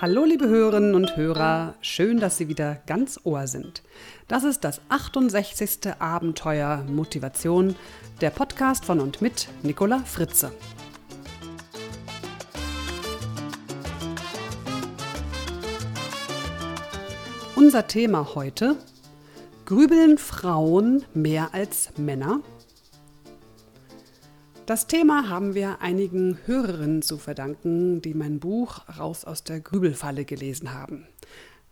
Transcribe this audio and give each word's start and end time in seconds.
Hallo 0.00 0.24
liebe 0.24 0.46
Hörerinnen 0.46 0.94
und 0.94 1.16
Hörer, 1.16 1.74
schön, 1.80 2.20
dass 2.20 2.36
Sie 2.36 2.46
wieder 2.46 2.76
ganz 2.86 3.18
Ohr 3.24 3.48
sind. 3.48 3.82
Das 4.28 4.44
ist 4.44 4.62
das 4.62 4.80
68. 4.90 5.92
Abenteuer 5.98 6.84
Motivation, 6.88 7.74
der 8.20 8.30
Podcast 8.30 8.84
von 8.84 9.00
und 9.00 9.20
mit 9.22 9.48
Nicola 9.64 9.98
Fritze. 10.04 10.52
Unser 17.56 17.88
Thema 17.88 18.36
heute: 18.36 18.76
Grübeln 19.64 20.16
Frauen 20.16 21.06
mehr 21.12 21.48
als 21.54 21.90
Männer? 21.96 22.38
Das 24.68 24.86
Thema 24.86 25.30
haben 25.30 25.54
wir 25.54 25.80
einigen 25.80 26.36
Hörerinnen 26.44 27.00
zu 27.00 27.16
verdanken, 27.16 28.02
die 28.02 28.12
mein 28.12 28.38
Buch 28.38 28.86
Raus 28.98 29.24
aus 29.24 29.42
der 29.42 29.60
Grübelfalle 29.60 30.26
gelesen 30.26 30.74
haben. 30.74 31.06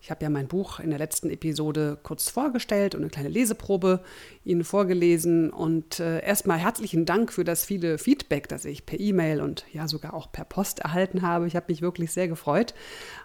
Ich 0.01 0.11
habe 0.11 0.23
ja 0.23 0.31
mein 0.31 0.47
Buch 0.47 0.79
in 0.79 0.91
der 0.91 0.99
letzten 0.99 1.31
Episode 1.31 1.99
kurz 2.03 2.29
vorgestellt 2.31 2.95
und 2.95 3.01
eine 3.01 3.11
kleine 3.11 3.29
Leseprobe 3.29 4.01
Ihnen 4.45 4.63
vorgelesen. 4.63 5.51
Und 5.51 5.99
äh, 5.99 6.25
erstmal 6.25 6.59
herzlichen 6.59 7.07
Dank 7.07 7.33
für 7.33 7.43
das 7.43 7.65
viele 7.65 7.99
Feedback, 7.99 8.49
das 8.49 8.65
ich 8.65 8.87
per 8.87 9.01
E-Mail 9.01 9.41
und 9.41 9.65
ja 9.73 9.89
sogar 9.89 10.15
auch 10.15 10.31
per 10.31 10.45
Post 10.45 10.81
erhalten 10.81 11.23
habe. 11.23 11.47
Ich 11.47 11.57
habe 11.57 11.67
mich 11.69 11.83
wirklich 11.83 12.13
sehr 12.13 12.29
gefreut. 12.29 12.75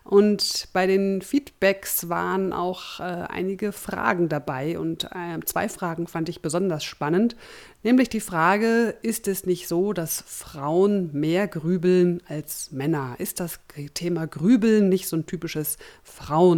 Und 0.03 0.69
bei 0.73 0.87
den 0.87 1.21
Feedbacks 1.21 2.09
waren 2.09 2.53
auch 2.53 2.99
äh, 2.99 3.03
einige 3.03 3.71
Fragen 3.71 4.27
dabei. 4.27 4.79
Und 4.79 5.03
äh, 5.11 5.39
zwei 5.45 5.69
Fragen 5.69 6.07
fand 6.07 6.29
ich 6.29 6.41
besonders 6.41 6.83
spannend. 6.83 7.35
Nämlich 7.83 8.09
die 8.09 8.19
Frage, 8.19 8.95
ist 9.01 9.27
es 9.27 9.45
nicht 9.45 9.67
so, 9.67 9.91
dass 9.93 10.23
Frauen 10.27 11.09
mehr 11.13 11.47
grübeln 11.47 12.21
als 12.27 12.71
Männer? 12.71 13.15
Ist 13.17 13.39
das 13.39 13.59
Thema 13.95 14.27
Grübeln 14.27 14.87
nicht 14.89 15.07
so 15.07 15.15
ein 15.15 15.25
typisches 15.25 15.77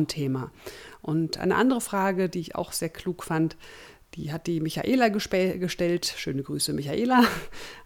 Frauenthema? 0.03 0.51
Und 1.01 1.37
eine 1.37 1.55
andere 1.55 1.81
Frage, 1.81 2.29
die 2.29 2.39
ich 2.39 2.55
auch 2.55 2.71
sehr 2.71 2.89
klug 2.89 3.23
fand, 3.23 3.57
die 4.15 4.31
hat 4.31 4.45
die 4.45 4.59
Michaela 4.59 5.09
gestellt. 5.09 6.13
Schöne 6.17 6.43
Grüße, 6.43 6.73
Michaela. 6.73 7.23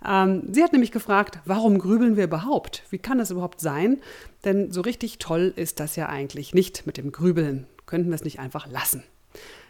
Ähm, 0.05 0.43
sie 0.51 0.63
hat 0.63 0.71
nämlich 0.71 0.91
gefragt, 0.91 1.39
warum 1.43 1.79
grübeln 1.79 2.15
wir 2.15 2.25
überhaupt? 2.25 2.83
Wie 2.91 2.99
kann 2.99 3.17
das 3.17 3.31
überhaupt 3.31 3.59
sein? 3.59 3.99
Denn 4.45 4.71
so 4.71 4.79
richtig 4.79 5.17
toll 5.17 5.51
ist 5.55 5.81
das 5.81 5.97
ja 5.97 6.07
eigentlich 6.07 6.53
nicht 6.53 6.85
mit 6.85 6.95
dem 6.95 7.11
Grübeln. 7.11 7.67
Könnten 7.87 8.09
wir 8.09 8.15
es 8.15 8.23
nicht 8.23 8.39
einfach 8.39 8.67
lassen? 8.67 9.03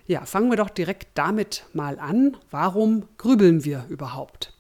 Ja, 0.06 0.26
fangen 0.26 0.52
wir 0.52 0.58
doch 0.58 0.70
direkt 0.70 1.08
damit 1.16 1.66
mal 1.74 1.98
an. 1.98 2.38
Warum 2.52 3.06
grübeln 3.18 3.64
wir 3.66 3.86
überhaupt? 3.90 4.54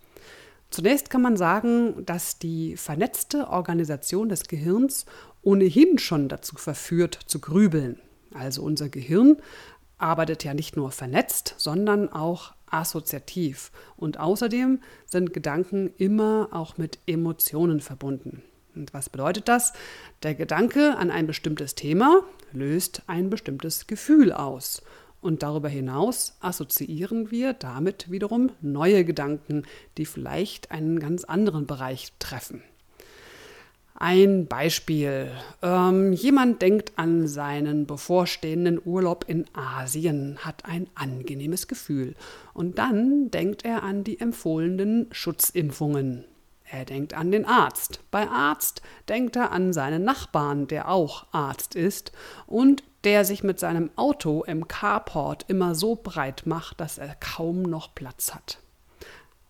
Zunächst 0.69 1.09
kann 1.09 1.21
man 1.21 1.37
sagen, 1.37 2.05
dass 2.05 2.39
die 2.39 2.75
vernetzte 2.77 3.47
Organisation 3.47 4.29
des 4.29 4.47
Gehirns 4.47 5.05
ohnehin 5.41 5.97
schon 5.97 6.27
dazu 6.27 6.55
verführt, 6.57 7.19
zu 7.25 7.39
grübeln. 7.39 7.99
Also 8.33 8.63
unser 8.63 8.89
Gehirn 8.89 9.37
arbeitet 9.97 10.43
ja 10.43 10.53
nicht 10.53 10.75
nur 10.75 10.91
vernetzt, 10.91 11.55
sondern 11.57 12.09
auch 12.09 12.53
assoziativ. 12.69 13.71
Und 13.95 14.19
außerdem 14.19 14.81
sind 15.05 15.33
Gedanken 15.33 15.91
immer 15.97 16.49
auch 16.51 16.77
mit 16.77 16.99
Emotionen 17.07 17.79
verbunden. 17.79 18.43
Und 18.75 18.93
was 18.93 19.09
bedeutet 19.09 19.47
das? 19.47 19.73
Der 20.23 20.35
Gedanke 20.35 20.97
an 20.97 21.09
ein 21.09 21.27
bestimmtes 21.27 21.75
Thema 21.75 22.21
löst 22.51 23.01
ein 23.07 23.29
bestimmtes 23.29 23.87
Gefühl 23.87 24.31
aus. 24.31 24.83
Und 25.27 25.43
darüber 25.43 25.67
hinaus 25.67 26.37
assoziieren 26.39 27.31
wir 27.31 27.51
damit 27.51 28.09
wiederum 28.09 28.49
neue 28.61 29.03
Gedanken, 29.03 29.63
die 29.97 30.05
vielleicht 30.05 30.71
einen 30.71 31.01
ganz 31.01 31.25
anderen 31.25 31.67
Bereich 31.67 32.13
treffen. 32.17 32.63
Ein 33.93 34.47
Beispiel. 34.47 35.29
Ähm, 35.61 36.13
jemand 36.13 36.61
denkt 36.61 36.93
an 36.95 37.27
seinen 37.27 37.87
bevorstehenden 37.87 38.79
Urlaub 38.81 39.25
in 39.27 39.43
Asien, 39.51 40.37
hat 40.45 40.63
ein 40.63 40.87
angenehmes 40.95 41.67
Gefühl. 41.67 42.15
Und 42.53 42.77
dann 42.77 43.29
denkt 43.29 43.65
er 43.65 43.83
an 43.83 44.05
die 44.05 44.21
empfohlenen 44.21 45.07
Schutzimpfungen. 45.11 46.23
Er 46.63 46.85
denkt 46.85 47.13
an 47.13 47.31
den 47.31 47.43
Arzt. 47.43 47.99
Bei 48.11 48.29
Arzt 48.29 48.81
denkt 49.09 49.35
er 49.35 49.51
an 49.51 49.73
seinen 49.73 50.05
Nachbarn, 50.05 50.67
der 50.67 50.89
auch 50.89 51.25
Arzt 51.33 51.75
ist. 51.75 52.13
Und 52.45 52.81
der 53.07 53.23
sich 53.23 53.41
mit 53.41 53.57
seinem 53.57 53.89
Auto 53.95 54.43
im 54.43 54.67
Carport 54.67 55.45
immer 55.47 55.75
so 55.75 55.95
breit 55.95 56.43
macht, 56.45 56.81
dass 56.81 56.97
er 56.97 57.15
kaum 57.15 57.61
noch 57.61 57.95
Platz 57.95 58.35
hat. 58.35 58.59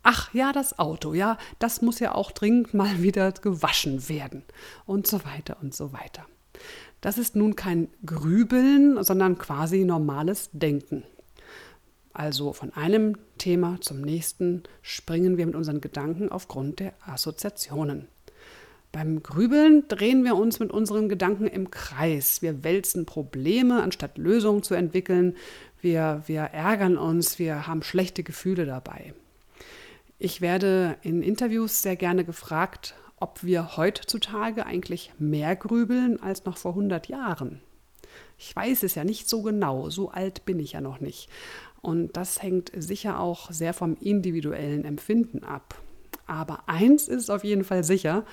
Ach 0.03 0.31
ja, 0.31 0.53
das 0.53 0.77
Auto, 0.77 1.15
ja, 1.15 1.39
das 1.57 1.81
muss 1.81 1.97
ja 1.97 2.13
auch 2.13 2.29
dringend 2.31 2.75
mal 2.75 3.01
wieder 3.01 3.31
gewaschen 3.31 4.09
werden 4.09 4.43
und 4.85 5.07
so 5.07 5.25
weiter 5.25 5.57
und 5.59 5.73
so 5.73 5.91
weiter. 5.91 6.27
Das 7.01 7.17
ist 7.17 7.35
nun 7.35 7.55
kein 7.55 7.87
Grübeln, 8.05 9.03
sondern 9.03 9.39
quasi 9.39 9.85
normales 9.85 10.51
Denken. 10.53 11.03
Also 12.13 12.53
von 12.53 12.71
einem 12.73 13.17
Thema 13.39 13.81
zum 13.81 14.01
nächsten 14.01 14.61
springen 14.83 15.37
wir 15.37 15.47
mit 15.47 15.55
unseren 15.55 15.81
Gedanken 15.81 16.29
aufgrund 16.29 16.79
der 16.79 16.93
Assoziationen. 17.03 18.07
Beim 18.91 19.21
Grübeln 19.21 19.87
drehen 19.87 20.23
wir 20.23 20.35
uns 20.35 20.59
mit 20.59 20.71
unseren 20.71 21.09
Gedanken 21.09 21.47
im 21.47 21.71
Kreis. 21.71 22.41
Wir 22.41 22.63
wälzen 22.63 23.05
Probleme, 23.05 23.83
anstatt 23.83 24.17
Lösungen 24.17 24.63
zu 24.63 24.73
entwickeln. 24.73 25.35
Wir, 25.81 26.23
wir 26.25 26.41
ärgern 26.41 26.97
uns, 26.97 27.37
wir 27.37 27.67
haben 27.67 27.83
schlechte 27.83 28.23
Gefühle 28.23 28.65
dabei. 28.65 29.13
Ich 30.19 30.41
werde 30.41 30.97
in 31.03 31.21
Interviews 31.21 31.81
sehr 31.83 31.95
gerne 31.95 32.25
gefragt, 32.25 32.95
ob 33.19 33.43
wir 33.43 33.77
heutzutage 33.77 34.65
eigentlich 34.65 35.11
mehr 35.19 35.55
grübeln 35.55 36.21
als 36.21 36.45
noch 36.45 36.57
vor 36.57 36.71
100 36.71 37.07
Jahren. 37.07 37.61
Ich 38.37 38.55
weiß 38.55 38.83
es 38.83 38.95
ja 38.95 39.03
nicht 39.03 39.29
so 39.29 39.41
genau, 39.41 39.89
so 39.89 40.09
alt 40.09 40.45
bin 40.45 40.59
ich 40.59 40.73
ja 40.73 40.81
noch 40.81 40.99
nicht. 40.99 41.29
Und 41.81 42.17
das 42.17 42.41
hängt 42.41 42.71
sicher 42.75 43.19
auch 43.19 43.51
sehr 43.51 43.73
vom 43.73 43.95
individuellen 43.99 44.85
Empfinden 44.85 45.43
ab. 45.43 45.79
Aber 46.25 46.67
eins 46.67 47.07
ist 47.07 47.29
auf 47.29 47.43
jeden 47.43 47.63
Fall 47.63 47.83
sicher, 47.83 48.25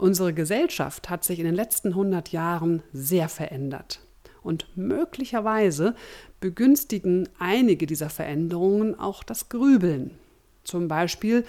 Unsere 0.00 0.32
Gesellschaft 0.32 1.10
hat 1.10 1.24
sich 1.24 1.40
in 1.40 1.44
den 1.44 1.54
letzten 1.54 1.88
100 1.88 2.32
Jahren 2.32 2.82
sehr 2.90 3.28
verändert. 3.28 4.00
Und 4.42 4.66
möglicherweise 4.74 5.94
begünstigen 6.40 7.28
einige 7.38 7.86
dieser 7.86 8.08
Veränderungen 8.08 8.98
auch 8.98 9.22
das 9.22 9.50
Grübeln. 9.50 10.12
Zum 10.64 10.88
Beispiel 10.88 11.44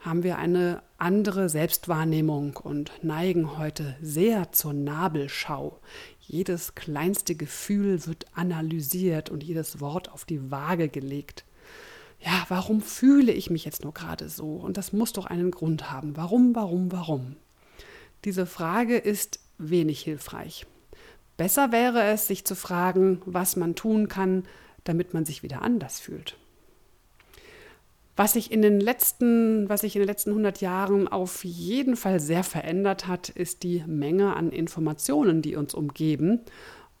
haben 0.00 0.22
wir 0.22 0.36
eine 0.36 0.82
andere 0.98 1.48
Selbstwahrnehmung 1.48 2.58
und 2.58 2.92
neigen 3.00 3.56
heute 3.56 3.96
sehr 4.02 4.52
zur 4.52 4.74
Nabelschau. 4.74 5.80
Jedes 6.20 6.74
kleinste 6.74 7.34
Gefühl 7.34 8.06
wird 8.06 8.26
analysiert 8.34 9.30
und 9.30 9.42
jedes 9.42 9.80
Wort 9.80 10.12
auf 10.12 10.26
die 10.26 10.50
Waage 10.50 10.90
gelegt. 10.90 11.46
Ja, 12.20 12.44
warum 12.50 12.82
fühle 12.82 13.32
ich 13.32 13.48
mich 13.48 13.64
jetzt 13.64 13.82
nur 13.82 13.94
gerade 13.94 14.28
so? 14.28 14.56
Und 14.56 14.76
das 14.76 14.92
muss 14.92 15.14
doch 15.14 15.24
einen 15.24 15.50
Grund 15.50 15.90
haben. 15.90 16.18
Warum, 16.18 16.54
warum, 16.54 16.92
warum? 16.92 17.36
Diese 18.24 18.46
Frage 18.46 18.96
ist 18.96 19.38
wenig 19.58 20.00
hilfreich. 20.00 20.66
Besser 21.36 21.72
wäre 21.72 22.02
es, 22.04 22.26
sich 22.26 22.44
zu 22.44 22.54
fragen, 22.54 23.20
was 23.26 23.56
man 23.56 23.74
tun 23.74 24.08
kann, 24.08 24.44
damit 24.84 25.14
man 25.14 25.24
sich 25.24 25.42
wieder 25.42 25.62
anders 25.62 26.00
fühlt. 26.00 26.36
Was 28.16 28.34
sich 28.34 28.52
in 28.52 28.62
den 28.62 28.80
letzten, 28.80 29.68
was 29.68 29.80
sich 29.80 29.96
in 29.96 30.02
den 30.02 30.08
letzten 30.08 30.30
100 30.30 30.60
Jahren 30.60 31.08
auf 31.08 31.44
jeden 31.44 31.96
Fall 31.96 32.20
sehr 32.20 32.44
verändert 32.44 33.08
hat, 33.08 33.28
ist 33.28 33.64
die 33.64 33.82
Menge 33.86 34.36
an 34.36 34.50
Informationen, 34.50 35.42
die 35.42 35.56
uns 35.56 35.74
umgeben 35.74 36.40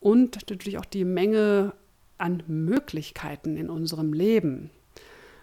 und 0.00 0.50
natürlich 0.50 0.78
auch 0.78 0.84
die 0.84 1.04
Menge 1.04 1.72
an 2.18 2.42
Möglichkeiten 2.48 3.56
in 3.56 3.70
unserem 3.70 4.12
Leben. 4.12 4.70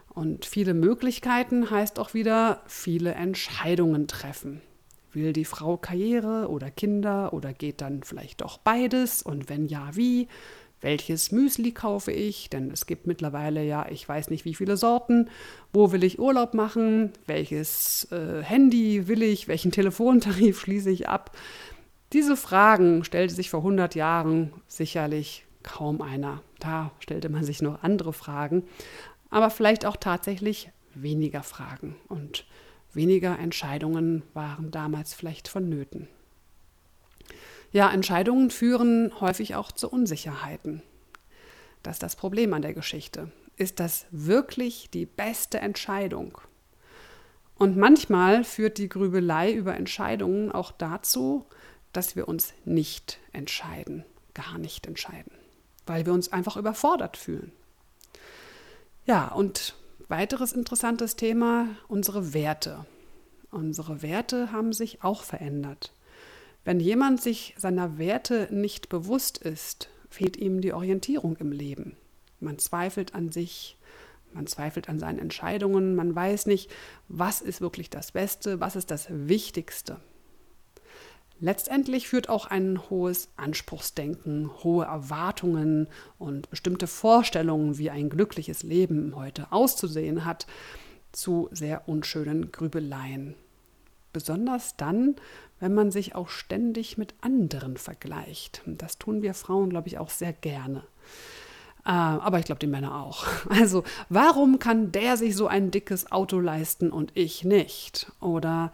Und 0.10 0.46
viele 0.46 0.74
Möglichkeiten 0.74 1.72
heißt 1.72 2.00
auch 2.00 2.14
wieder 2.14 2.62
viele 2.68 3.14
Entscheidungen 3.14 4.08
treffen. 4.08 4.62
Will 5.14 5.34
die 5.34 5.46
Frau 5.46 5.78
Karriere 5.78 6.48
oder 6.50 6.72
Kinder 6.72 7.34
oder 7.34 7.54
geht 7.54 7.82
dann 7.82 8.04
vielleicht 8.04 8.42
doch 8.42 8.58
beides? 8.58 9.22
Und 9.22 9.50
wenn 9.50 9.66
ja, 9.66 9.90
wie? 9.94 10.28
Welches 10.80 11.32
Müsli 11.32 11.74
kaufe 11.74 12.12
ich? 12.12 12.50
Denn 12.50 12.72
es 12.72 12.88
gibt 12.88 13.06
mittlerweile 13.06 13.64
ja, 13.64 13.86
ich 13.90 14.08
weiß 14.08 14.32
nicht 14.32 14.46
wie 14.46 14.56
viele 14.56 14.78
Sorten. 14.78 15.30
Wo 15.72 15.92
will 15.92 16.04
ich 16.04 16.20
Urlaub 16.20 16.56
machen? 16.56 17.12
Welches 17.28 18.12
äh, 18.12 18.42
Handy 18.42 19.08
will 19.08 19.22
ich? 19.22 19.48
Welchen 19.48 19.72
Telefontarif 19.72 20.60
schließe 20.60 20.90
ich 20.90 21.08
ab? 21.08 21.38
Diese 22.14 22.36
Fragen 22.36 23.04
stellte 23.04 23.34
sich 23.34 23.50
vor 23.50 23.60
100 23.62 23.96
Jahren 23.96 24.52
sicherlich 24.68 25.46
kaum 25.64 26.02
einer. 26.02 26.42
Da 26.60 26.92
stellte 27.00 27.30
man 27.30 27.44
sich 27.44 27.62
noch 27.62 27.84
andere 27.84 28.12
Fragen, 28.12 28.64
aber 29.30 29.50
vielleicht 29.50 29.86
auch 29.86 29.98
tatsächlich 29.98 30.72
weniger 30.94 31.44
Fragen. 31.44 31.96
Und 32.10 32.46
Weniger 32.94 33.40
Entscheidungen 33.40 34.24
waren 34.34 34.72
damals 34.72 35.14
vielleicht 35.14 35.48
vonnöten. 35.48 36.08
Ja, 37.72 37.90
Entscheidungen 37.90 38.50
führen 38.50 39.14
häufig 39.22 39.56
auch 39.56 39.72
zu 39.72 39.90
Unsicherheiten. 39.90 40.82
Das 41.84 41.96
ist 41.96 42.04
das 42.04 42.16
Problem 42.16 42.54
an 42.54 42.62
der 42.62 42.74
Geschichte. 42.74 43.32
Ist 43.56 43.80
das 43.80 44.06
wirklich 44.12 44.90
die 44.90 45.06
beste 45.06 45.60
Entscheidung? 45.60 46.38
Und 47.56 47.78
manchmal 47.78 48.44
führt 48.44 48.78
die 48.78 48.90
Grübelei 48.90 49.54
über 49.54 49.76
Entscheidungen 49.76 50.52
auch 50.52 50.72
dazu, 50.72 51.46
dass 51.94 52.16
wir 52.16 52.28
uns 52.28 52.54
nicht 52.66 53.20
entscheiden, 53.34 54.04
gar 54.34 54.58
nicht 54.58 54.88
entscheiden, 54.88 55.32
weil 55.86 56.06
wir 56.06 56.14
uns 56.14 56.32
einfach 56.32 56.58
überfordert 56.58 57.18
fühlen. 57.18 57.52
Ja, 59.06 59.28
und 59.28 59.76
weiteres 60.12 60.52
interessantes 60.52 61.16
Thema, 61.16 61.70
unsere 61.88 62.34
Werte. 62.34 62.86
Unsere 63.50 64.02
Werte 64.02 64.52
haben 64.52 64.74
sich 64.74 65.04
auch 65.04 65.24
verändert. 65.24 65.94
Wenn 66.64 66.80
jemand 66.80 67.22
sich 67.22 67.56
seiner 67.58 67.98
Werte 67.98 68.48
nicht 68.52 68.90
bewusst 68.90 69.40
ist, 69.40 69.90
fehlt 70.10 70.36
ihm 70.38 70.62
die 70.62 70.74
Orientierung 70.74 71.38
im 71.38 71.52
Leben. 71.52 71.96
Man 72.42 72.60
zweifelt 72.60 73.16
an 73.16 73.32
sich, 73.32 73.78
man 74.34 74.48
zweifelt 74.48 74.90
an 74.90 75.00
seinen 75.00 75.18
Entscheidungen, 75.18 75.96
man 75.96 76.14
weiß 76.14 76.46
nicht, 76.46 76.70
was 77.08 77.42
ist 77.42 77.62
wirklich 77.62 77.90
das 77.90 78.12
Beste, 78.12 78.60
was 78.60 78.76
ist 78.76 78.92
das 78.92 79.08
Wichtigste. 79.10 80.02
Letztendlich 81.44 82.08
führt 82.08 82.30
auch 82.30 82.46
ein 82.46 82.80
hohes 82.92 83.30
Anspruchsdenken, 83.36 84.52
hohe 84.64 84.86
Erwartungen 84.86 85.88
und 86.20 86.48
bestimmte 86.52 86.86
Vorstellungen, 86.86 87.80
wie 87.80 87.90
ein 87.90 88.12
glückliches 88.12 88.62
Leben 88.62 89.16
heute 89.16 89.52
auszusehen 89.52 90.24
hat, 90.24 90.46
zu 91.12 91.50
sehr 91.52 91.90
unschönen 91.90 92.52
Grübeleien. 92.52 93.34
Besonders 94.14 94.78
dann, 94.78 95.16
wenn 95.60 95.74
man 95.74 95.90
sich 95.90 96.14
auch 96.14 96.30
ständig 96.30 97.00
mit 97.00 97.16
anderen 97.22 97.76
vergleicht. 97.78 98.62
Das 98.68 99.00
tun 99.00 99.24
wir 99.24 99.34
Frauen, 99.34 99.72
glaube 99.72 99.88
ich, 99.88 99.98
auch 99.98 100.12
sehr 100.12 100.34
gerne. 100.34 100.84
Äh, 101.86 101.90
aber 101.90 102.38
ich 102.38 102.46
glaube, 102.46 102.60
die 102.60 102.68
Männer 102.68 103.04
auch. 103.04 103.26
Also, 103.50 103.84
warum 104.10 104.60
kann 104.60 104.92
der 104.92 105.18
sich 105.18 105.36
so 105.36 105.48
ein 105.48 105.72
dickes 105.72 106.12
Auto 106.12 106.40
leisten 106.40 106.92
und 106.92 107.12
ich 107.16 107.44
nicht? 107.44 108.12
Oder 108.20 108.72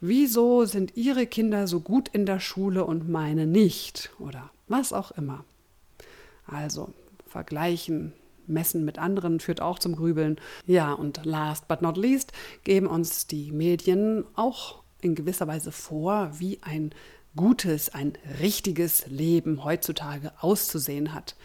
wieso 0.00 0.64
sind 0.64 0.96
ihre 0.96 1.26
Kinder 1.26 1.66
so 1.66 1.80
gut 1.80 2.08
in 2.08 2.26
der 2.26 2.40
Schule 2.40 2.84
und 2.84 3.08
meine 3.08 3.46
nicht? 3.46 4.10
Oder 4.18 4.50
was 4.68 4.92
auch 4.92 5.10
immer. 5.12 5.44
Also, 6.46 6.92
vergleichen, 7.26 8.12
messen 8.46 8.84
mit 8.84 8.98
anderen 8.98 9.40
führt 9.40 9.60
auch 9.60 9.78
zum 9.78 9.96
Grübeln. 9.96 10.40
Ja, 10.66 10.92
und 10.92 11.24
last 11.24 11.68
but 11.68 11.82
not 11.82 11.96
least 11.96 12.32
geben 12.64 12.86
uns 12.86 13.26
die 13.26 13.52
Medien 13.52 14.24
auch 14.34 14.82
in 15.00 15.14
gewisser 15.14 15.46
Weise 15.46 15.72
vor, 15.72 16.30
wie 16.38 16.58
ein 16.62 16.92
gutes, 17.34 17.90
ein 17.92 18.14
richtiges 18.40 19.06
Leben 19.08 19.62
heutzutage 19.64 20.32
auszusehen 20.40 21.12
hat 21.12 21.36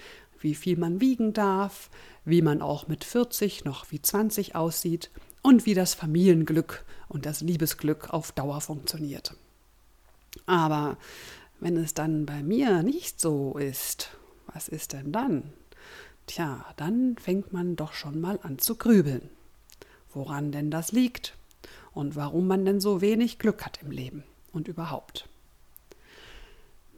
wie 0.43 0.55
viel 0.55 0.77
man 0.77 1.01
wiegen 1.01 1.33
darf, 1.33 1.89
wie 2.25 2.41
man 2.41 2.61
auch 2.61 2.87
mit 2.87 3.03
40 3.03 3.65
noch 3.65 3.91
wie 3.91 4.01
20 4.01 4.55
aussieht 4.55 5.09
und 5.41 5.65
wie 5.65 5.73
das 5.73 5.93
Familienglück 5.93 6.83
und 7.07 7.25
das 7.25 7.41
Liebesglück 7.41 8.09
auf 8.09 8.31
Dauer 8.31 8.61
funktioniert. 8.61 9.35
Aber 10.45 10.97
wenn 11.59 11.77
es 11.77 11.93
dann 11.93 12.25
bei 12.25 12.43
mir 12.43 12.83
nicht 12.83 13.19
so 13.19 13.57
ist, 13.57 14.09
was 14.47 14.67
ist 14.67 14.93
denn 14.93 15.11
dann? 15.11 15.53
Tja, 16.27 16.65
dann 16.77 17.15
fängt 17.17 17.53
man 17.53 17.75
doch 17.75 17.93
schon 17.93 18.21
mal 18.21 18.39
an 18.43 18.59
zu 18.59 18.75
grübeln. 18.75 19.29
Woran 20.13 20.51
denn 20.51 20.71
das 20.71 20.91
liegt 20.91 21.35
und 21.93 22.15
warum 22.15 22.47
man 22.47 22.65
denn 22.65 22.79
so 22.79 23.01
wenig 23.01 23.39
Glück 23.39 23.65
hat 23.65 23.79
im 23.81 23.91
Leben 23.91 24.23
und 24.51 24.67
überhaupt. 24.67 25.27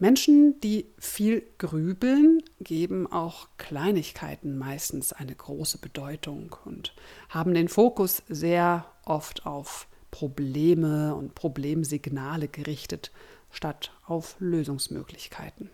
Menschen, 0.04 0.60
die 0.60 0.88
viel 1.00 1.44
grübeln, 1.60 2.44
geben 2.60 3.10
auch 3.10 3.48
Kleinigkeiten 3.58 4.58
meistens 4.58 5.14
eine 5.14 5.34
große 5.34 5.78
Bedeutung 5.78 6.58
und 6.66 6.94
haben 7.30 7.54
den 7.54 7.70
Fokus 7.70 8.22
sehr 8.28 8.86
oft 9.06 9.46
auf 9.46 9.88
Probleme 10.12 11.16
und 11.16 11.36
Problemsignale 11.36 12.50
gerichtet, 12.50 13.14
statt 13.50 13.94
auf 14.06 14.36
Lösungsmöglichkeiten. 14.40 15.70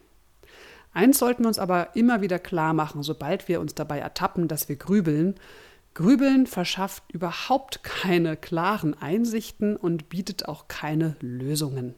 Eins 0.93 1.17
sollten 1.17 1.45
wir 1.45 1.47
uns 1.47 1.57
aber 1.57 1.95
immer 1.95 2.21
wieder 2.21 2.37
klar 2.37 2.75
machen, 2.75 3.01
sobald 3.01 3.47
wir 3.47 3.59
uns 3.59 3.73
dabei 3.73 3.97
ertappen, 3.97 4.47
dass 4.47 4.69
wir 4.69 4.75
grübeln. 4.75 5.39
Grübeln 5.95 6.45
verschafft 6.45 7.11
überhaupt 7.11 7.81
keine 7.81 8.37
klaren 8.37 8.93
Einsichten 8.93 9.75
und 9.75 10.07
bietet 10.07 10.47
auch 10.47 10.67
keine 10.67 11.15
Lösungen. 11.19 11.95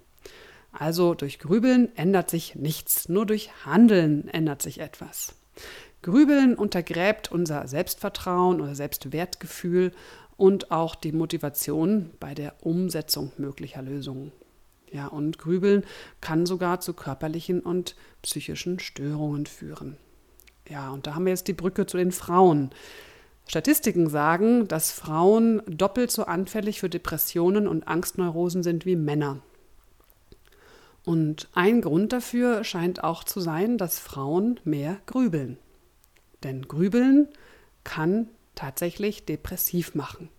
Also 0.71 1.13
durch 1.13 1.39
Grübeln 1.39 1.95
ändert 1.95 2.29
sich 2.29 2.55
nichts, 2.55 3.09
nur 3.09 3.25
durch 3.25 3.65
Handeln 3.65 4.27
ändert 4.29 4.61
sich 4.61 4.79
etwas. 4.79 5.35
Grübeln 6.01 6.55
untergräbt 6.55 7.31
unser 7.31 7.67
Selbstvertrauen 7.67 8.61
oder 8.61 8.73
Selbstwertgefühl 8.73 9.91
und 10.37 10.71
auch 10.71 10.95
die 10.95 11.11
Motivation 11.11 12.11
bei 12.19 12.33
der 12.33 12.65
Umsetzung 12.65 13.31
möglicher 13.37 13.81
Lösungen. 13.81 14.31
Ja, 14.91 15.07
und 15.07 15.37
Grübeln 15.37 15.85
kann 16.19 16.45
sogar 16.45 16.79
zu 16.79 16.93
körperlichen 16.93 17.61
und 17.61 17.95
psychischen 18.23 18.79
Störungen 18.79 19.45
führen. 19.45 19.97
Ja, 20.67 20.89
und 20.89 21.05
da 21.05 21.15
haben 21.15 21.25
wir 21.25 21.31
jetzt 21.31 21.47
die 21.47 21.53
Brücke 21.53 21.85
zu 21.85 21.97
den 21.97 22.11
Frauen. 22.11 22.71
Statistiken 23.47 24.09
sagen, 24.09 24.67
dass 24.67 24.91
Frauen 24.91 25.61
doppelt 25.67 26.11
so 26.11 26.23
anfällig 26.25 26.79
für 26.79 26.89
Depressionen 26.89 27.67
und 27.67 27.87
Angstneurosen 27.87 28.63
sind 28.63 28.85
wie 28.85 28.95
Männer. 28.95 29.41
Und 31.03 31.49
ein 31.53 31.81
Grund 31.81 32.13
dafür 32.13 32.63
scheint 32.63 33.03
auch 33.03 33.23
zu 33.23 33.39
sein, 33.39 33.77
dass 33.77 33.99
Frauen 33.99 34.59
mehr 34.63 34.97
grübeln. 35.05 35.57
Denn 36.43 36.67
grübeln 36.67 37.27
kann 37.83 38.29
tatsächlich 38.55 39.25
depressiv 39.25 39.95
machen. 39.95 40.29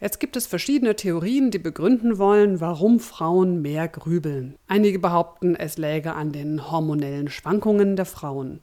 Jetzt 0.00 0.18
gibt 0.18 0.36
es 0.36 0.48
verschiedene 0.48 0.96
Theorien, 0.96 1.52
die 1.52 1.60
begründen 1.60 2.18
wollen, 2.18 2.60
warum 2.60 2.98
Frauen 2.98 3.62
mehr 3.62 3.86
grübeln. 3.86 4.56
Einige 4.66 4.98
behaupten, 4.98 5.54
es 5.54 5.78
läge 5.78 6.14
an 6.14 6.32
den 6.32 6.72
hormonellen 6.72 7.28
Schwankungen 7.28 7.94
der 7.94 8.06
Frauen. 8.06 8.60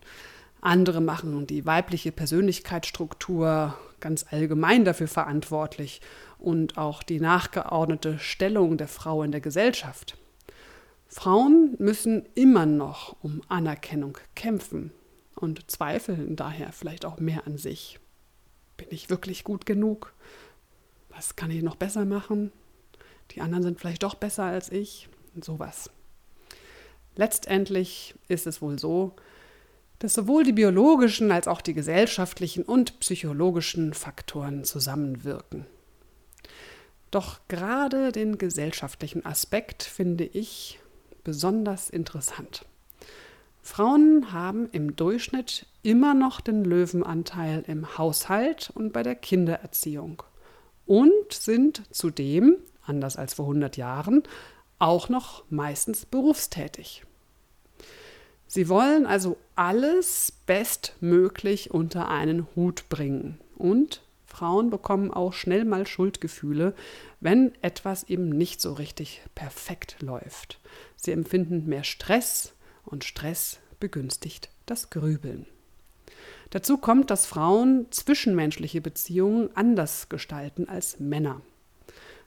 Andere 0.60 1.00
machen 1.00 1.48
die 1.48 1.66
weibliche 1.66 2.12
Persönlichkeitsstruktur 2.12 3.74
ganz 4.02 4.26
allgemein 4.30 4.84
dafür 4.84 5.08
verantwortlich 5.08 6.02
und 6.38 6.78
auch 6.78 7.04
die 7.04 7.22
nachgeordnete 7.22 8.20
Stellung 8.20 8.76
der 8.76 8.90
Frau 8.90 9.24
in 9.24 9.32
der 9.32 9.42
Gesellschaft. 9.42 10.18
Frauen 11.10 11.76
müssen 11.80 12.28
immer 12.36 12.68
noch 12.68 13.16
um 13.24 13.42
Anerkennung 13.50 14.20
kämpfen 14.36 14.92
und 15.36 15.70
zweifeln 15.70 16.36
daher 16.36 16.72
vielleicht 16.72 17.04
auch 17.04 17.20
mehr 17.20 17.48
an 17.48 17.58
sich. 17.58 18.00
Bin 18.78 18.88
ich 18.92 19.10
wirklich 19.10 19.44
gut 19.44 19.66
genug? 19.66 20.14
Was 21.10 21.36
kann 21.36 21.50
ich 21.50 21.64
noch 21.64 21.76
besser 21.76 22.06
machen? 22.06 22.52
Die 23.32 23.42
anderen 23.42 23.64
sind 23.64 23.80
vielleicht 23.80 24.04
doch 24.04 24.14
besser 24.16 24.44
als 24.44 24.72
ich 24.72 25.10
und 25.34 25.44
sowas. 25.44 25.90
Letztendlich 27.16 28.14
ist 28.28 28.46
es 28.46 28.62
wohl 28.62 28.78
so, 28.78 29.16
dass 29.98 30.14
sowohl 30.14 30.44
die 30.44 30.54
biologischen 30.54 31.32
als 31.32 31.48
auch 31.48 31.62
die 31.62 31.74
gesellschaftlichen 31.74 32.64
und 32.64 33.00
psychologischen 33.00 33.96
Faktoren 33.96 34.64
zusammenwirken. 34.64 35.66
Doch 37.10 37.40
gerade 37.48 38.12
den 38.12 38.38
gesellschaftlichen 38.38 39.26
Aspekt 39.26 39.82
finde 39.84 40.26
ich 40.26 40.80
besonders 41.24 41.90
interessant. 41.90 42.66
Frauen 43.62 44.32
haben 44.32 44.68
im 44.72 44.96
Durchschnitt 44.96 45.68
immer 45.84 46.14
noch 46.14 46.42
den 46.42 46.64
Löwenanteil 46.64 47.64
im 47.68 47.98
Haushalt 47.98 48.72
und 48.74 48.94
bei 48.94 49.04
der 49.04 49.16
Kindererziehung 49.16 50.24
und 50.86 51.32
sind 51.32 51.84
zudem, 51.96 52.58
anders 52.82 53.16
als 53.16 53.36
vor 53.36 53.46
100 53.46 53.78
Jahren, 53.78 54.24
auch 54.80 55.10
noch 55.10 55.44
meistens 55.50 56.06
berufstätig. 56.06 57.04
Sie 58.48 58.68
wollen 58.70 59.06
also 59.06 59.38
alles 59.56 60.34
bestmöglich 60.48 61.70
unter 61.70 62.08
einen 62.08 62.48
Hut 62.56 62.90
bringen 62.90 63.40
und 63.56 64.02
Frauen 64.30 64.70
bekommen 64.70 65.12
auch 65.12 65.34
schnell 65.34 65.66
mal 65.66 65.88
Schuldgefühle, 65.88 66.76
wenn 67.20 67.52
etwas 67.64 68.04
eben 68.04 68.30
nicht 68.30 68.62
so 68.62 68.74
richtig 68.74 69.22
perfekt 69.34 69.98
läuft. 70.02 70.60
Sie 70.96 71.12
empfinden 71.12 71.66
mehr 71.66 71.84
Stress 71.84 72.54
und 72.86 73.04
Stress 73.04 73.60
begünstigt 73.80 74.50
das 74.68 74.92
Grübeln. 74.92 75.48
Dazu 76.52 76.78
kommt, 76.78 77.10
dass 77.10 77.26
Frauen 77.26 77.88
zwischenmenschliche 77.90 78.82
Beziehungen 78.82 79.50
anders 79.56 80.10
gestalten 80.10 80.70
als 80.70 81.00
Männer. 81.00 81.42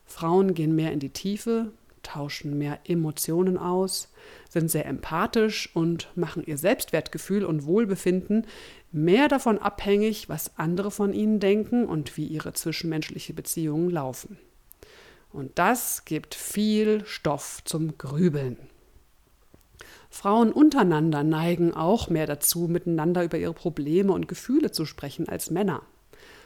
Frauen 0.04 0.54
gehen 0.54 0.74
mehr 0.74 0.92
in 0.92 0.98
die 0.98 1.10
Tiefe, 1.10 1.70
tauschen 2.02 2.58
mehr 2.58 2.80
Emotionen 2.84 3.56
aus, 3.56 4.11
sind 4.48 4.70
sehr 4.70 4.86
empathisch 4.86 5.70
und 5.74 6.08
machen 6.14 6.42
ihr 6.44 6.58
Selbstwertgefühl 6.58 7.44
und 7.44 7.64
Wohlbefinden 7.64 8.46
mehr 8.90 9.28
davon 9.28 9.58
abhängig, 9.58 10.28
was 10.28 10.58
andere 10.58 10.90
von 10.90 11.12
ihnen 11.12 11.40
denken 11.40 11.86
und 11.86 12.16
wie 12.16 12.26
ihre 12.26 12.52
zwischenmenschliche 12.52 13.32
Beziehungen 13.32 13.90
laufen. 13.90 14.38
Und 15.32 15.58
das 15.58 16.04
gibt 16.04 16.34
viel 16.34 17.04
Stoff 17.06 17.62
zum 17.64 17.96
Grübeln. 17.96 18.58
Frauen 20.10 20.52
untereinander 20.52 21.24
neigen 21.24 21.72
auch 21.72 22.10
mehr 22.10 22.26
dazu, 22.26 22.68
miteinander 22.68 23.24
über 23.24 23.38
ihre 23.38 23.54
Probleme 23.54 24.12
und 24.12 24.28
Gefühle 24.28 24.70
zu 24.70 24.84
sprechen 24.84 25.28
als 25.28 25.50
Männer. 25.50 25.82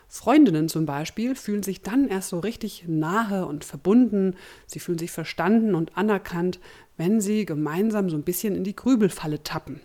Freundinnen 0.09 0.69
zum 0.69 0.87
Beispiel 0.87 1.35
fühlen 1.35 1.63
sich 1.63 1.83
dann 1.83 2.09
erst 2.09 2.29
so 2.29 2.39
richtig 2.39 2.85
nahe 2.87 3.47
und 3.47 3.65
verbunden, 3.65 4.37
sie 4.67 4.79
fühlen 4.79 4.99
sich 4.99 5.11
verstanden 5.11 5.75
und 5.75 5.97
anerkannt, 5.97 6.61
wenn 6.97 7.21
sie 7.21 7.45
gemeinsam 7.45 8.09
so 8.09 8.17
ein 8.17 8.23
bisschen 8.23 8.55
in 8.55 8.65
die 8.65 8.77
Grübelfalle 8.77 9.43
tappen. 9.43 9.81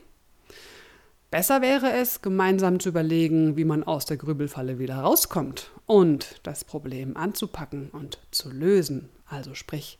Besser 1.31 1.61
wäre 1.61 1.93
es, 1.93 2.21
gemeinsam 2.21 2.79
zu 2.81 2.89
überlegen, 2.89 3.55
wie 3.55 3.63
man 3.63 3.83
aus 3.85 4.05
der 4.05 4.17
Grübelfalle 4.17 4.79
wieder 4.79 4.97
rauskommt 4.97 5.71
und 5.85 6.41
das 6.43 6.65
Problem 6.65 7.15
anzupacken 7.15 7.89
und 7.89 8.19
zu 8.31 8.49
lösen, 8.49 9.09
also 9.25 9.55
sprich 9.55 9.97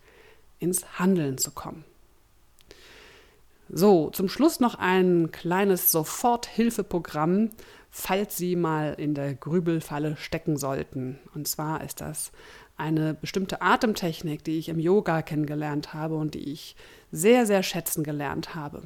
ins 0.59 0.99
Handeln 0.99 1.37
zu 1.37 1.51
kommen. 1.51 1.85
So, 3.69 4.09
zum 4.09 4.27
Schluss 4.27 4.59
noch 4.59 4.75
ein 4.75 5.31
kleines 5.31 5.91
Soforthilfeprogramm, 5.93 7.51
falls 7.91 8.37
Sie 8.37 8.55
mal 8.55 8.93
in 8.93 9.13
der 9.13 9.35
Grübelfalle 9.35 10.15
stecken 10.15 10.57
sollten. 10.57 11.19
Und 11.35 11.47
zwar 11.47 11.83
ist 11.83 12.01
das 12.01 12.31
eine 12.77 13.13
bestimmte 13.13 13.61
Atemtechnik, 13.61 14.43
die 14.43 14.57
ich 14.57 14.69
im 14.69 14.79
Yoga 14.79 15.21
kennengelernt 15.21 15.93
habe 15.93 16.15
und 16.15 16.33
die 16.33 16.51
ich 16.51 16.75
sehr, 17.11 17.45
sehr 17.45 17.61
schätzen 17.61 18.03
gelernt 18.03 18.55
habe. 18.55 18.83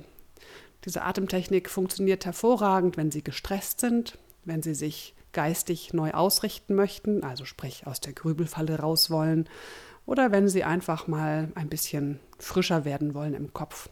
Diese 0.84 1.04
Atemtechnik 1.04 1.70
funktioniert 1.70 2.26
hervorragend, 2.26 2.98
wenn 2.98 3.12
Sie 3.12 3.24
gestresst 3.24 3.80
sind, 3.80 4.18
wenn 4.44 4.62
Sie 4.62 4.74
sich 4.74 5.16
geistig 5.32 5.94
neu 5.94 6.12
ausrichten 6.12 6.76
möchten, 6.76 7.24
also 7.24 7.46
sprich 7.46 7.88
aus 7.88 8.02
der 8.02 8.14
Grübelfalle 8.14 8.80
raus 8.80 9.10
wollen, 9.10 9.48
oder 10.06 10.32
wenn 10.32 10.48
Sie 10.50 10.64
einfach 10.64 11.08
mal 11.08 11.52
ein 11.56 11.70
bisschen 11.70 12.20
frischer 12.40 12.86
werden 12.86 13.14
wollen 13.14 13.34
im 13.34 13.54
Kopf. 13.54 13.90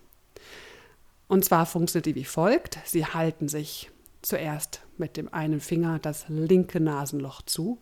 Und 1.27 1.45
zwar 1.45 1.65
funktioniert 1.65 2.05
die 2.05 2.15
wie 2.15 2.25
folgt. 2.25 2.79
Sie 2.85 3.05
halten 3.05 3.47
sich 3.47 3.89
zuerst 4.23 4.81
mit 4.97 5.17
dem 5.17 5.31
einen 5.33 5.59
Finger 5.59 5.99
das 5.99 6.25
linke 6.29 6.79
Nasenloch 6.79 7.41
zu 7.43 7.79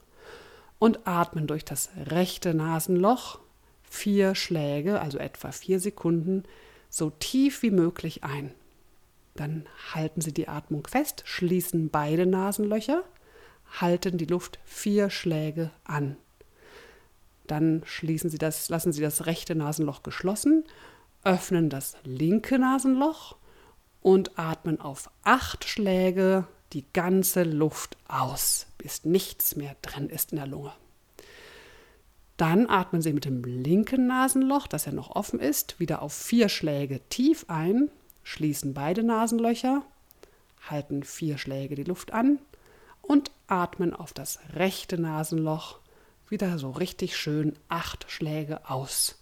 und 0.80 1.08
atmen 1.08 1.48
durch 1.48 1.64
das 1.64 1.90
rechte 2.08 2.54
Nasenloch 2.54 3.40
vier 3.84 4.36
Schläge, 4.36 5.00
also 5.00 5.18
etwa 5.18 5.52
vier 5.52 5.80
Sekunden, 5.80 6.44
so 6.90 7.10
tief 7.10 7.62
wie 7.62 7.72
möglich 7.72 8.24
ein. 8.24 8.54
Dann 9.36 9.66
halten 9.94 10.22
Sie 10.22 10.34
die 10.34 10.48
Atmung 10.48 10.86
fest, 10.88 11.24
schließen 11.26 11.90
beide 11.90 12.26
Nasenlöcher, 12.26 13.04
halten 13.80 14.18
die 14.18 14.26
Luft 14.26 14.60
vier 14.66 15.10
Schläge 15.10 15.72
an. 15.84 16.18
Dann 17.48 17.82
schließen 17.86 18.30
Sie 18.30 18.38
das, 18.38 18.70
lassen 18.70 18.92
Sie 18.92 19.02
das 19.02 19.26
rechte 19.26 19.56
Nasenloch 19.56 20.04
geschlossen, 20.04 20.64
öffnen 21.24 21.70
das 21.70 21.96
linke 22.04 22.58
Nasenloch 22.60 23.36
und 24.02 24.38
atmen 24.38 24.80
auf 24.80 25.10
acht 25.24 25.66
Schläge 25.66 26.46
die 26.74 26.86
ganze 26.94 27.44
Luft 27.44 27.98
aus, 28.08 28.68
bis 28.78 29.06
nichts 29.06 29.56
mehr 29.56 29.76
drin 29.82 30.10
ist 30.10 30.32
in 30.32 30.38
der 30.38 30.48
Lunge. 30.48 30.74
Dann 32.38 32.68
atmen 32.68 33.02
Sie 33.02 33.14
mit 33.14 33.26
dem 33.26 33.44
linken 33.44 34.08
Nasenloch, 34.08 34.68
das 34.68 34.86
ja 34.86 34.92
noch 34.92 35.16
offen 35.16 35.40
ist, 35.40 35.80
wieder 35.80 36.02
auf 36.02 36.14
vier 36.14 36.50
Schläge 36.50 37.00
tief 37.10 37.46
ein, 37.50 37.92
schließen 38.24 38.74
beide 38.74 39.04
Nasenlöcher, 39.04 39.84
halten 40.68 41.04
vier 41.04 41.38
Schläge 41.38 41.76
die 41.76 41.84
Luft 41.84 42.14
an 42.14 42.40
und 43.02 43.32
atmen 43.48 43.94
auf 43.94 44.14
das 44.14 44.40
rechte 44.56 45.00
Nasenloch 45.00 45.80
wieder 46.30 46.58
so 46.58 46.72
richtig 46.72 47.18
schön 47.18 47.56
acht 47.68 48.06
Schläge 48.10 48.70
aus. 48.70 49.21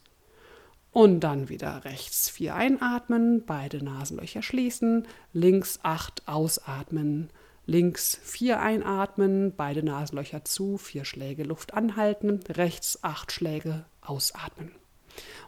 Und 0.92 1.20
dann 1.20 1.50
wieder 1.50 1.86
rechts 1.86 2.30
vier 2.30 2.56
einatmen, 2.56 3.44
beide 3.46 3.84
Nasenlöcher 3.84 4.42
schließen, 4.42 5.08
links 5.34 5.80
acht 5.84 6.28
ausatmen, 6.28 7.30
links 7.68 8.20
vier 8.24 8.60
einatmen, 8.60 9.54
beide 9.56 9.84
Nasenlöcher 9.84 10.44
zu, 10.46 10.78
vier 10.78 11.06
Schläge 11.06 11.44
Luft 11.44 11.76
anhalten, 11.76 12.40
rechts 12.50 13.04
acht 13.04 13.32
Schläge 13.32 13.86
ausatmen. 14.02 14.72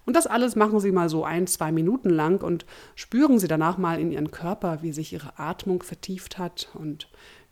Und 0.05 0.15
das 0.15 0.27
alles 0.27 0.55
machen 0.55 0.79
Sie 0.79 0.91
mal 0.91 1.09
so 1.09 1.23
ein, 1.23 1.47
zwei 1.47 1.71
Minuten 1.71 2.09
lang 2.09 2.43
und 2.43 2.65
spüren 2.95 3.39
Sie 3.39 3.47
danach 3.47 3.77
mal 3.77 3.99
in 3.99 4.11
Ihren 4.11 4.31
Körper, 4.31 4.83
wie 4.83 4.91
sich 4.91 5.13
Ihre 5.13 5.39
Atmung 5.39 5.81
vertieft 5.81 6.37
hat 6.37 6.69
und 6.73 7.09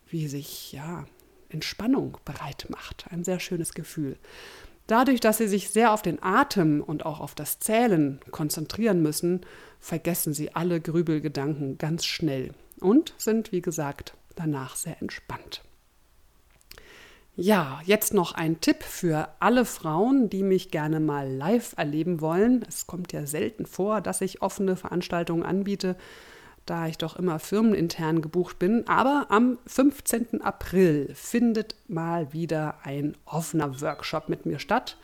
wie 0.08 0.27
sich, 0.27 0.72
ja, 0.74 1.05
Entspannung 1.50 2.17
bereit 2.25 2.67
macht. 2.69 3.05
Ein 3.10 3.24
sehr 3.24 3.39
schönes 3.39 3.74
Gefühl. 3.74 4.17
Dadurch, 4.89 5.19
dass 5.19 5.38
Sie 5.38 5.48
sich 5.48 5.69
sehr 5.69 5.93
auf 5.93 6.01
den 6.01 6.24
Atem 6.24 6.81
und 6.81 7.05
auch 7.05 7.19
auf 7.19 7.36
das 7.36 7.60
Zählen 7.60 8.19
konzentrieren 8.31 9.03
müssen, 9.03 9.41
vergessen 9.79 10.34
Sie 10.34 10.55
alle 10.55 10.81
Grübelgedanken 10.81 11.77
ganz 11.77 12.05
schnell 12.05 12.55
und 12.79 13.13
sind, 13.19 13.51
wie 13.51 13.62
gesagt, 13.62 14.15
danach 14.36 14.75
sehr 14.75 15.00
entspannt. 15.00 15.62
Ja, 17.36 17.81
jetzt 17.86 18.15
noch 18.15 18.31
ein 18.34 18.62
Tipp 18.62 18.81
für 18.81 19.29
alle 19.39 19.63
Frauen, 19.63 20.27
die 20.27 20.41
mich 20.41 20.72
gerne 20.72 21.00
mal 21.00 21.31
live 21.31 21.75
erleben 21.77 22.19
wollen. 22.19 22.65
Es 22.67 22.88
kommt 22.88 23.13
ja 23.13 23.27
selten 23.27 23.67
vor, 23.67 24.01
dass 24.01 24.22
ich 24.22 24.41
offene 24.41 24.75
Veranstaltungen 24.75 25.43
anbiete, 25.43 25.98
da 26.66 26.88
ich 26.88 26.98
doch 26.98 27.16
immer 27.16 27.39
firmenintern 27.39 28.22
gebucht 28.22 28.60
bin. 28.60 28.88
Aber 28.88 29.28
am 29.30 29.58
15. 29.66 30.42
April 30.42 31.12
findet 31.16 31.75
mal 31.88 32.34
wieder 32.34 32.75
ein 32.84 33.16
offener 33.25 33.82
Workshop 33.82 34.30
mit 34.30 34.46
mir 34.46 34.60
statt. 34.60 34.98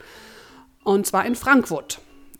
Und 0.83 1.07
zwar 1.07 1.25
in 1.25 1.35
Frankfurt. 1.35 1.99